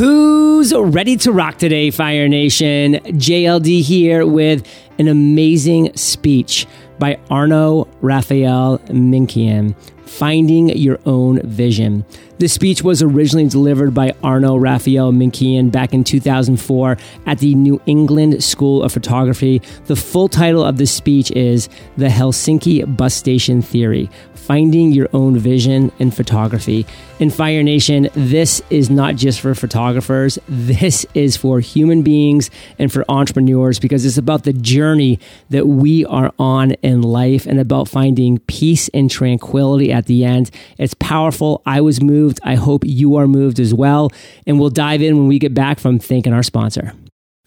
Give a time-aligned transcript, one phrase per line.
[0.00, 2.94] Who's ready to rock today, Fire Nation?
[2.94, 4.66] JLD here with
[4.98, 6.66] an amazing speech
[6.98, 9.76] by Arno Rafael Minkkinen,
[10.06, 12.06] Finding Your Own Vision.
[12.40, 16.96] The speech was originally delivered by Arno Rafael Minkkinen back in 2004
[17.26, 19.60] at the New England School of Photography.
[19.84, 21.68] The full title of the speech is
[21.98, 24.08] The Helsinki Bus Station Theory
[24.40, 26.86] finding your own vision in photography.
[27.20, 32.90] In Fire Nation, this is not just for photographers, this is for human beings and
[32.90, 37.88] for entrepreneurs because it's about the journey that we are on in life and about
[37.88, 40.50] finding peace and tranquility at the end.
[40.78, 41.62] It's powerful.
[41.66, 42.29] I was moved.
[42.44, 44.10] I hope you are moved as well.
[44.46, 46.92] And we'll dive in when we get back from thanking our sponsor.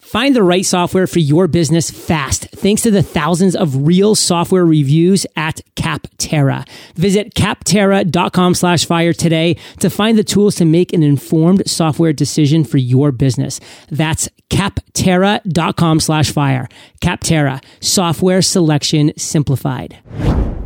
[0.04, 4.64] Find the right software for your business fast thanks to the thousands of real software
[4.64, 6.68] reviews at Capterra.
[6.94, 12.64] Visit capterra.com slash fire today to find the tools to make an informed software decision
[12.64, 13.58] for your business.
[13.88, 16.68] That's capterra.com slash fire.
[17.00, 19.98] Capterra, software selection simplified.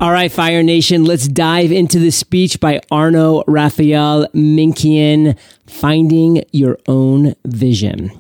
[0.00, 6.78] All right, Fire Nation, let's dive into the speech by Arno Rafael Minkkinen, Finding Your
[6.86, 8.10] Own Vision.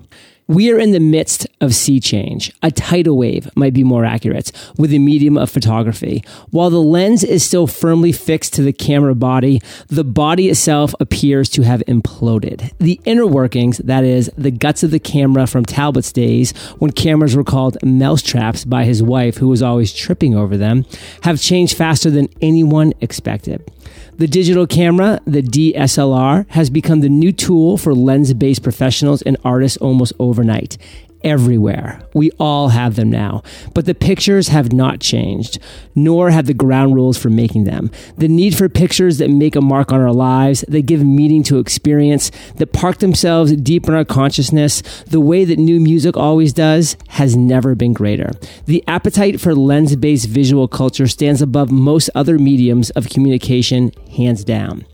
[0.50, 2.50] We are in the midst of sea change.
[2.62, 6.24] A tidal wave might be more accurate with the medium of photography.
[6.50, 11.50] While the lens is still firmly fixed to the camera body, the body itself appears
[11.50, 12.72] to have imploded.
[12.78, 17.36] The inner workings, that is, the guts of the camera from Talbot's days, when cameras
[17.36, 20.86] were called mousetraps by his wife, who was always tripping over them,
[21.24, 23.70] have changed faster than anyone expected.
[24.18, 29.36] The digital camera, the DSLR, has become the new tool for lens based professionals and
[29.44, 30.76] artists almost overnight
[31.22, 32.02] everywhere.
[32.14, 33.42] We all have them now.
[33.74, 35.58] But the pictures have not changed,
[35.94, 37.90] nor have the ground rules for making them.
[38.16, 41.58] The need for pictures that make a mark on our lives, that give meaning to
[41.58, 46.96] experience, that park themselves deep in our consciousness, the way that new music always does,
[47.08, 48.32] has never been greater.
[48.66, 54.44] The appetite for lens based visual culture stands above most other mediums of communication, hands
[54.44, 54.84] down.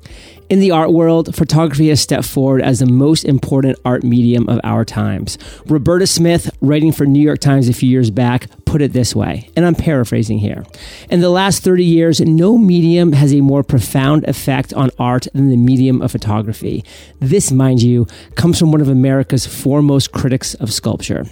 [0.50, 4.60] In the art world, photography has stepped forward as the most important art medium of
[4.62, 5.38] our times.
[5.66, 9.49] Roberta Smith, writing for New York Times a few years back, put it this way,
[9.56, 10.65] and I'm paraphrasing here.
[11.09, 15.49] In the last 30 years, no medium has a more profound effect on art than
[15.49, 16.84] the medium of photography.
[17.21, 21.25] This, mind you, comes from one of America's foremost critics of sculpture.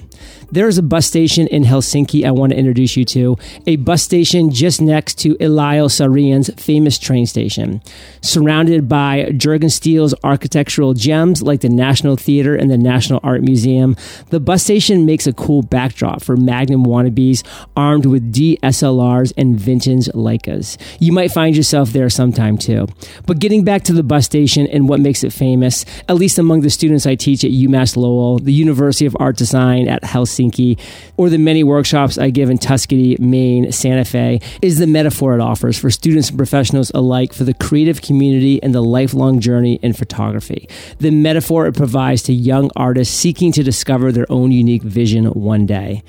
[0.53, 4.03] There is a bus station in Helsinki I want to introduce you to, a bus
[4.03, 7.81] station just next to Eliel Saarinen's famous train station.
[8.21, 13.97] Surrounded by Jugendstil architectural gems like the National Theater and the National Art Museum,
[14.29, 17.43] the bus station makes a cool backdrop for Magnum wannabes
[17.75, 20.77] armed with DSLRs and vintage Leicas.
[21.01, 22.89] You might find yourself there sometime too.
[23.25, 26.61] But getting back to the bus station and what makes it famous, at least among
[26.61, 30.79] the students I teach at UMass Lowell, the University of Art Design at Helsinki, Helsinki,
[31.17, 35.41] or the many workshops I give in Tuscany, Maine, Santa Fe, is the metaphor it
[35.41, 39.93] offers for students and professionals alike for the creative community and the lifelong journey in
[39.93, 40.69] photography.
[40.99, 45.67] The metaphor it provides to young artists seeking to discover their own unique vision one
[45.67, 46.03] day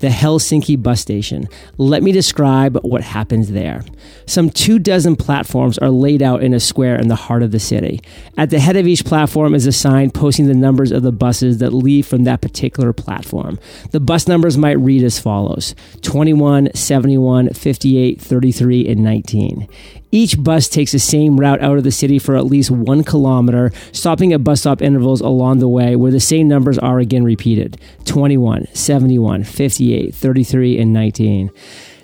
[0.00, 1.48] the Helsinki bus station.
[1.76, 3.84] Let me describe what happens there.
[4.26, 7.60] Some two dozen platforms are laid out in a square in the heart of the
[7.60, 8.00] city.
[8.36, 11.58] At the head of each platform is a sign posting the numbers of the buses
[11.58, 13.58] that leave from that particular platform.
[13.90, 19.68] The bus numbers might read as follows 21, 71, 58, 33, and 19.
[20.10, 23.72] Each bus takes the same route out of the city for at least one kilometer,
[23.92, 27.78] stopping at bus stop intervals along the way where the same numbers are again repeated
[28.06, 31.50] 21, 71, 58, 33, and 19.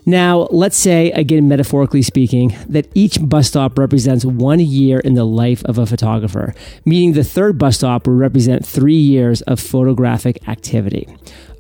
[0.06, 5.25] Now, let's say, again, metaphorically speaking, that each bus stop represents one year in the
[5.25, 6.54] life of a photographer,
[6.84, 11.09] meaning the third bus stop will represent three years of photographic activity.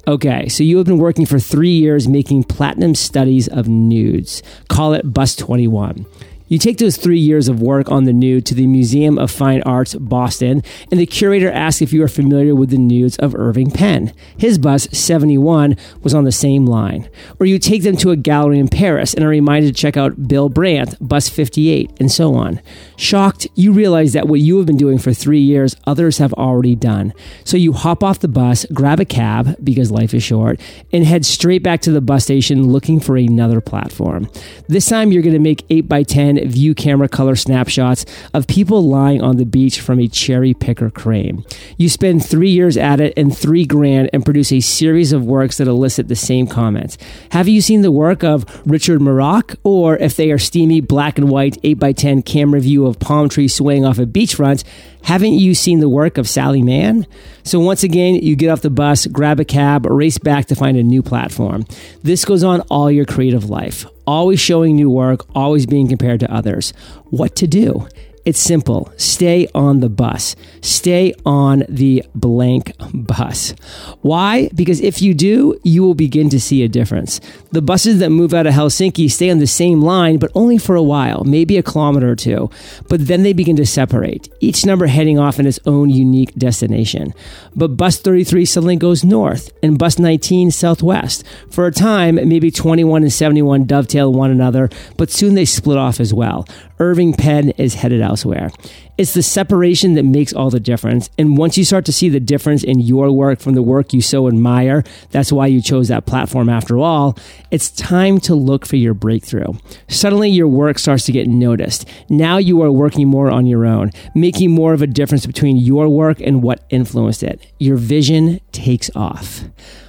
[0.06, 4.42] Okay, so you have been working for three years making platinum studies of nudes.
[4.68, 6.04] Call it Bus 21.
[6.46, 9.62] You take those three years of work on the nude to the Museum of Fine
[9.62, 13.70] Arts, Boston, and the curator asks if you are familiar with the nudes of Irving
[13.70, 14.12] Penn.
[14.36, 17.08] His bus, 71, was on the same line.
[17.40, 20.28] Or you take them to a gallery in Paris and are reminded to check out
[20.28, 22.60] Bill Brandt, bus 58, and so on.
[22.98, 26.76] Shocked, you realize that what you have been doing for three years, others have already
[26.76, 27.14] done.
[27.44, 30.60] So you hop off the bus, grab a cab, because life is short,
[30.92, 34.28] and head straight back to the bus station looking for another platform.
[34.68, 38.82] This time you're going to make 8 by 10 view camera color snapshots of people
[38.82, 41.44] lying on the beach from a cherry picker crane.
[41.76, 45.58] You spend three years at it and three grand and produce a series of works
[45.58, 46.98] that elicit the same comments.
[47.30, 49.56] Have you seen the work of Richard Misrach?
[49.64, 53.84] Or if they are steamy black and white 8x10 camera view of palm trees swaying
[53.84, 54.64] off a beachfront,
[55.04, 57.06] Haven't you seen the work of Sally Mann?
[57.42, 60.78] So once again, you get off the bus, grab a cab, race back to find
[60.78, 61.66] a new platform.
[62.02, 66.32] This goes on all your creative life, always showing new work, always being compared to
[66.32, 66.72] others.
[67.10, 67.86] What to do?
[68.24, 68.90] It's simple.
[68.96, 70.34] Stay on the bus.
[70.62, 73.54] Stay on the blank bus.
[74.00, 74.48] Why?
[74.54, 77.20] Because if you do, you will begin to see a difference.
[77.52, 80.74] The buses that move out of Helsinki stay on the same line, but only for
[80.74, 82.48] a while, maybe a kilometer or two.
[82.88, 87.12] But then they begin to separate, each number heading off in its own unique destination.
[87.54, 91.24] But bus 33 suddenly goes north and bus 19 southwest.
[91.50, 96.00] For a time, maybe 21 and 71 dovetail one another, but soon they split off
[96.00, 96.46] as well.
[96.78, 98.50] Irving Penn is headed elsewhere.
[98.96, 101.10] It's the separation that makes all the difference.
[101.18, 104.00] And once you start to see the difference in your work from the work you
[104.00, 107.18] so admire, that's why you chose that platform after all,
[107.50, 109.52] it's time to look for your breakthrough.
[109.88, 111.88] Suddenly your work starts to get noticed.
[112.08, 115.88] Now you are working more on your own, making more of a difference between your
[115.88, 117.44] work and what influenced it.
[117.58, 119.44] Your vision takes off.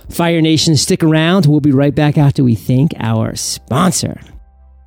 [0.10, 1.46] Fire Nation, stick around.
[1.46, 4.20] We'll be right back after we thank our sponsor.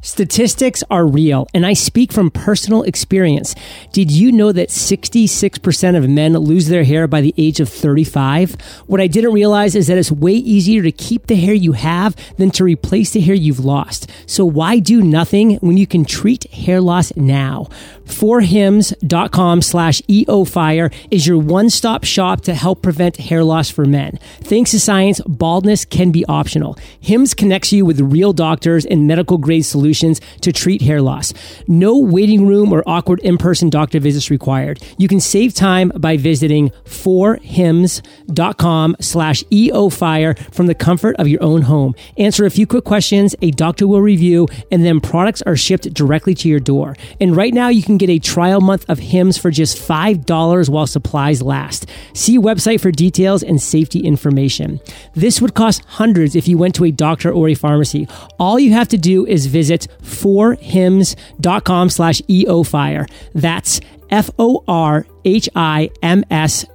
[0.01, 3.57] Statistics are real, and I speak from personal experience.
[3.93, 8.55] Did you know that 66% of men lose their hair by the age of 35?
[8.87, 12.15] What I didn't realize is that it's way easier to keep the hair you have
[12.37, 14.09] than to replace the hair you've lost.
[14.27, 17.67] So why do nothing when you can treat hair loss now?
[18.07, 24.19] forhims.com slash eofire is your one-stop shop to help prevent hair loss for men.
[24.41, 26.79] Thanks to science, baldness can be optional.
[27.01, 31.35] Hims connects you with real doctors and medical grade solutions to treat hair loss.
[31.67, 34.81] No waiting room or awkward in-person doctor visits required.
[34.97, 41.63] You can save time by visiting forhims.com slash eofire from the comfort of your own
[41.63, 41.95] home.
[42.17, 46.35] Answer a few quick questions, a doctor will review, and then products are shipped directly
[46.35, 46.97] to your door.
[47.21, 50.87] And right now you can get a trial month of Hims for just $5 while
[50.87, 51.87] supplies last.
[52.15, 54.81] See website for details and safety information.
[55.15, 58.09] This would cost hundreds if you went to a doctor or a pharmacy.
[58.39, 63.09] All you have to do is visit forhims.com slash eofire.
[63.35, 63.81] That's
[64.11, 65.05] F-O-R-H-I-M-S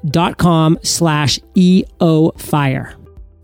[0.05, 2.95] dot com slash E-O-Fire.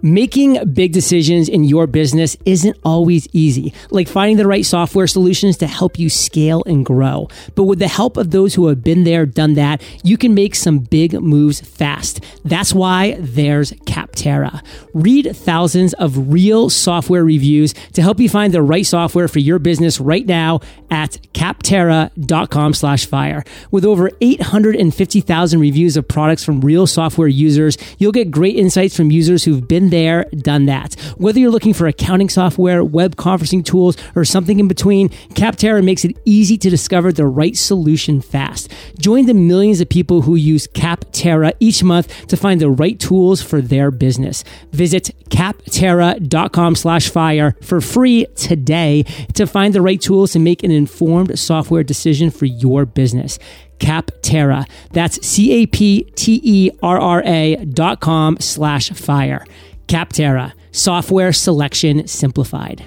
[0.01, 5.57] Making big decisions in your business isn't always easy, like finding the right software solutions
[5.57, 7.28] to help you scale and grow.
[7.56, 10.56] But with the help of those who have been there, done that, you can make
[10.56, 12.24] some big moves fast.
[12.46, 14.63] That's why there's Capterra.
[14.94, 19.60] Read thousands of real software reviews to help you find the right software for your
[19.60, 23.44] business right now at capterra.com slash fire.
[23.69, 29.12] With over 850,000 reviews of products from real software users, you'll get great insights from
[29.12, 30.94] users who've been there, done that.
[31.18, 36.06] Whether you're looking for accounting software, web conferencing tools, or something in between, Capterra makes
[36.06, 38.71] it easy to discover the right solution fast.
[39.00, 43.41] Join the millions of people who use Capterra each month to find the right tools
[43.41, 44.44] for their business.
[44.71, 49.03] Visit capterra.com slash fire for free today
[49.33, 53.39] to find the right tools to make an informed software decision for your business.
[53.79, 54.69] Capterra.
[54.91, 59.45] That's C A P T E R R A dot com slash fire.
[59.87, 62.85] Capterra, software selection simplified.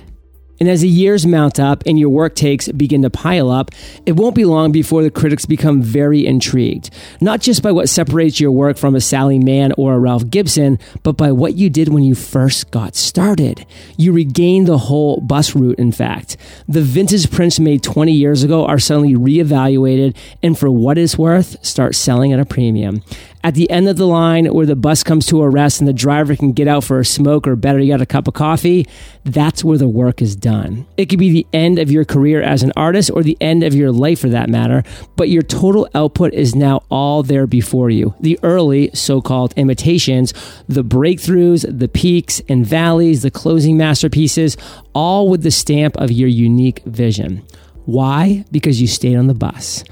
[0.63, 3.73] And as the years mount up and your work takes begin to pile up,
[4.07, 6.91] it won't be long before the critics become very intrigued.
[7.21, 10.79] Not just by what separates your work from a Sally Mann or a Ralph Gibson,
[11.03, 13.67] but by what you did when you first got started.
[13.97, 16.37] You regain the whole bus route, in fact.
[16.69, 20.15] The vintage prints made 20 years ago are suddenly reevaluated
[20.45, 23.03] and for what it's worth, start selling at a premium
[23.45, 25.93] at the end of the line where the bus comes to a rest and the
[25.93, 28.87] driver can get out for a smoke or better yet a cup of coffee,
[29.25, 30.87] that's where the work is done.
[30.97, 33.75] It could be the end of your career as an artist or the end of
[33.75, 34.85] your life for that matter,
[35.17, 38.15] but your total output is now all there before you.
[38.21, 40.33] The early so-called imitations,
[40.69, 44.57] the breakthroughs, the peaks and valleys, the closing masterpieces,
[44.95, 47.45] all with the stamp of your unique vision.
[47.85, 48.45] Why?
[48.53, 49.83] Because you stayed on the bus.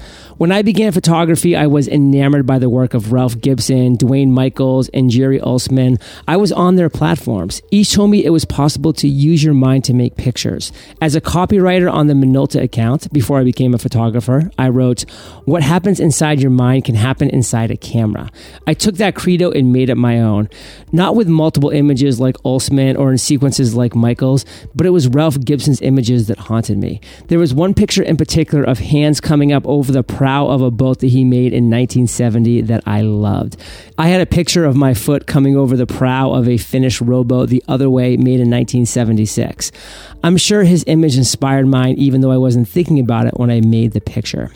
[0.41, 4.89] When I began photography, I was enamored by the work of Ralph Gibson, Duane Michals,
[4.91, 6.01] and Jerry Uelsmann.
[6.27, 7.61] I was on their platforms.
[7.69, 10.71] Each told me it was possible to use your mind to make pictures.
[10.99, 15.01] As a copywriter on the Minolta account, before I became a photographer, I wrote,
[15.45, 18.31] What happens inside your mind can happen inside a camera.
[18.65, 20.49] I took that credo and made it my own.
[20.91, 25.39] Not with multiple images like Uelsmann or in sequences like Michals, but it was Ralph
[25.39, 26.99] Gibson's images that haunted me.
[27.27, 30.61] There was one picture in particular of hands coming up over the prow prow of
[30.61, 33.57] a boat that he made in 1970 that I loved.
[33.97, 37.49] I had a picture of my foot coming over the prow of a Finnish rowboat
[37.49, 39.73] the other way made in 1976.
[40.23, 43.59] I'm sure his image inspired mine even though I wasn't thinking about it when I
[43.59, 44.53] made the picture.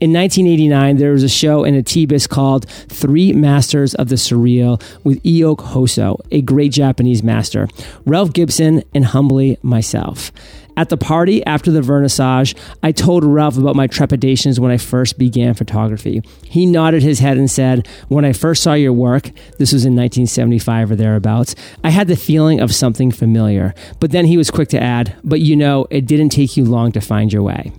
[0.00, 5.22] In 1989, there was a show in Antibes called Three Masters of the Surreal with
[5.22, 7.68] Eikoh Hosoe, a great Japanese master,
[8.06, 10.32] Ralph Gibson, and humbly myself.
[10.80, 15.18] At the party after the vernissage, I told Ralph about my trepidations when I first
[15.18, 16.22] began photography.
[16.42, 19.24] He nodded his head and said, When I first saw your work,
[19.58, 23.74] this was in 1975 or thereabouts, I had the feeling of something familiar.
[23.98, 26.92] But then he was quick to add, But you know, it didn't take you long
[26.92, 27.72] to find your way.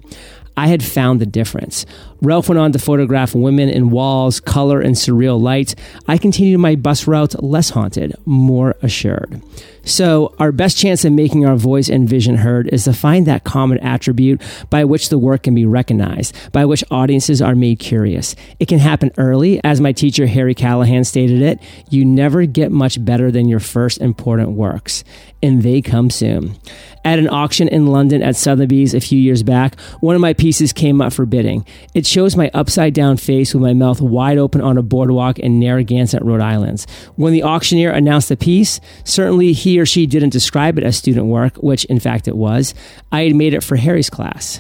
[0.55, 1.87] I had found the difference.
[2.21, 5.73] Ralph went on to photograph women in walls, color, and surreal light.
[6.07, 9.41] I continued my bus route less haunted, more assured.
[9.83, 13.43] So, our best chance of making our voice and vision heard is to find that
[13.43, 18.35] common attribute by which the work can be recognized, by which audiences are made curious.
[18.59, 21.59] It can happen early, as my teacher Harry Callahan stated it
[21.89, 25.03] you never get much better than your first important works,
[25.41, 26.55] and they come soon.
[27.03, 30.71] At an auction in London at Sotheby's a few years back, one of my pieces
[30.71, 31.65] came up for bidding.
[31.95, 35.59] It shows my upside down face with my mouth wide open on a boardwalk in
[35.59, 36.85] Narragansett, Rhode Island.
[37.15, 41.27] When the auctioneer announced the piece, certainly he or she didn't describe it as student
[41.27, 42.73] work, which in fact it was.
[43.11, 44.59] I had made it for Harry's class.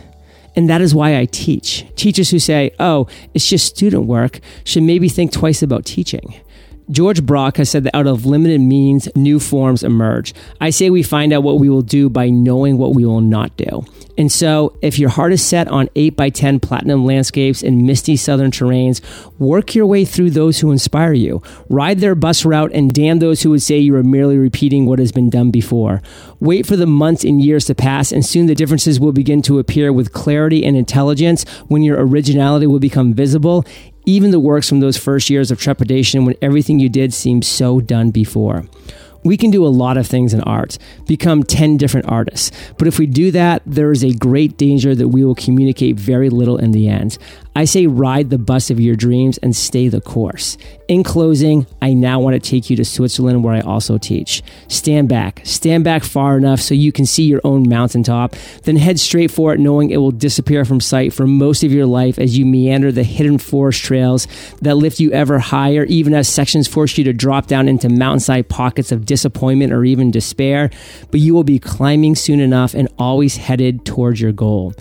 [0.55, 1.85] And that is why I teach.
[1.95, 6.33] Teachers who say, oh, it's just student work should maybe think twice about teaching.
[6.91, 10.33] Georges Braque has said that out of limited means, new forms emerge.
[10.59, 13.55] I say we find out what we will do by knowing what we will not
[13.55, 13.85] do.
[14.17, 18.17] And so, if your heart is set on 8 by 10 platinum landscapes and misty
[18.17, 19.01] southern terrains,
[19.39, 21.41] work your way through those who inspire you.
[21.69, 24.99] Ride their bus route and damn those who would say you are merely repeating what
[24.99, 26.01] has been done before.
[26.41, 29.59] Wait for the months and years to pass, and soon the differences will begin to
[29.59, 33.65] appear with clarity and intelligence when your originality will become visible
[34.05, 37.79] even the works from those first years of trepidation when everything you did seemed so
[37.79, 38.65] done before.
[39.23, 42.51] We can do a lot of things in art, become 10 different artists.
[42.77, 46.29] But if we do that, there is a great danger that we will communicate very
[46.29, 47.19] little in the end.
[47.53, 50.57] I say ride the bus of your dreams and stay the course.
[50.87, 54.41] In closing, I now want to take you to Switzerland where I also teach.
[54.69, 59.01] Stand back, stand back far enough so you can see your own mountaintop, then head
[59.01, 62.37] straight for it knowing it will disappear from sight for most of your life as
[62.37, 64.27] you meander the hidden forest trails
[64.61, 68.47] that lift you ever higher, even as sections force you to drop down into mountainside
[68.47, 70.69] pockets of disappointment or even despair.
[71.11, 74.73] But you will be climbing soon enough and always headed towards your goal.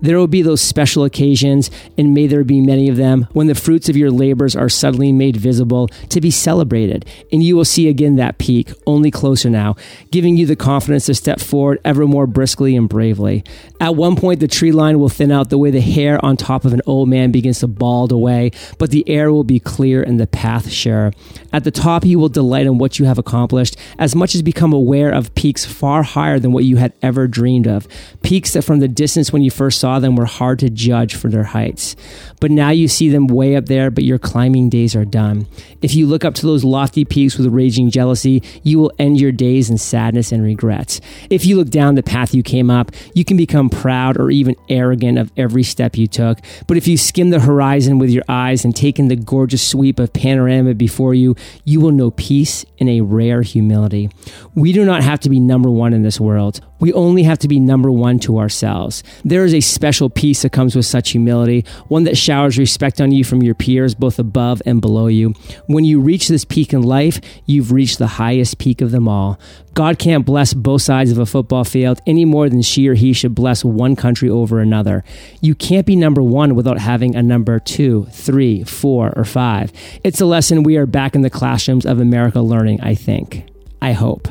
[0.00, 3.54] There will be those special occasions, and may there be many of them, when the
[3.54, 7.88] fruits of your labors are suddenly made visible to be celebrated, and you will see
[7.88, 9.76] again that peak, only closer now,
[10.10, 13.44] giving you the confidence to step forward ever more briskly and bravely.
[13.80, 16.64] At one point, the tree line will thin out the way the hair on top
[16.64, 20.18] of an old man begins to bald away, but the air will be clear and
[20.18, 21.12] the path sure.
[21.52, 24.72] At the top, you will delight in what you have accomplished, as much as become
[24.72, 27.86] aware of peaks far higher than what you had ever dreamed of.
[28.22, 31.16] Peaks that from the distance when you first saw saw them were hard to judge
[31.16, 31.96] for their heights.
[32.40, 35.48] But now you see them way up there, but your climbing days are done.
[35.82, 39.32] If you look up to those lofty peaks with raging jealousy, you will end your
[39.32, 41.00] days in sadness and regrets.
[41.28, 44.54] If you look down the path you came up, you can become proud or even
[44.68, 46.38] arrogant of every step you took.
[46.68, 49.98] But if you skim the horizon with your eyes and take in the gorgeous sweep
[49.98, 54.08] of panorama before you, you will know peace in a rare humility.
[54.54, 56.60] We do not have to be number one in this world.
[56.80, 59.04] We only have to be number one to ourselves.
[59.24, 63.12] There is a special peace that comes with such humility, one that showers respect on
[63.12, 65.34] you from your peers, both above and below you.
[65.66, 69.38] When you reach this peak in life, you've reached the highest peak of them all.
[69.74, 73.12] God can't bless both sides of a football field any more than she or he
[73.12, 75.04] should bless one country over another.
[75.40, 79.72] You can't be number one without having a number two, three, four, or five.
[80.02, 83.44] It's a lesson we are back in the classrooms of America learning, I think.
[83.80, 84.28] I hope.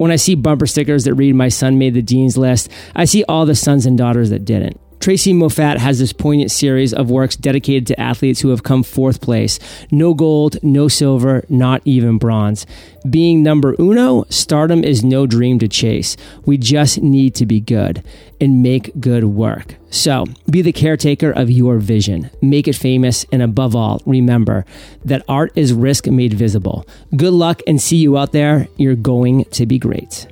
[0.00, 3.22] When I see bumper stickers that read, My son made the Dean's List, I see
[3.24, 4.80] all the sons and daughters that didn't.
[5.00, 9.22] Tracey Moffatt has this poignant series of works dedicated to athletes who have come fourth
[9.22, 9.58] place.
[9.90, 12.66] No gold, no silver, not even bronze.
[13.08, 16.18] Being number uno, stardom is no dream to chase.
[16.44, 18.04] We just need to be good
[18.42, 19.76] and make good work.
[19.88, 24.66] So be the caretaker of your vision, make it famous, and above all, remember
[25.06, 26.86] that art is risk made visible.
[27.16, 28.68] Good luck and see you out there.
[28.76, 30.26] You're going to be great.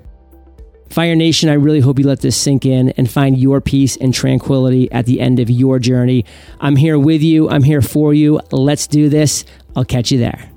[0.91, 4.13] Fire Nation, I really hope you let this sink in and find your peace and
[4.13, 6.25] tranquility at the end of your journey.
[6.61, 7.49] I'm here with you.
[7.49, 8.41] I'm here for you.
[8.51, 9.45] Let's do this.
[9.77, 10.51] I'll catch you there.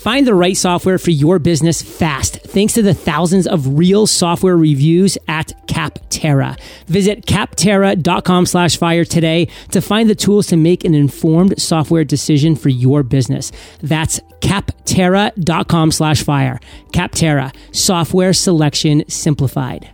[0.00, 4.56] Find the right software for your business fast thanks to the thousands of real software
[4.56, 6.58] reviews at Capterra.
[6.86, 12.56] Visit capterra.com slash fire today to find the tools to make an informed software decision
[12.56, 13.52] for your business.
[13.82, 16.60] That's capterra.com slash fire.
[16.94, 19.90] Capterra, software selection simplified.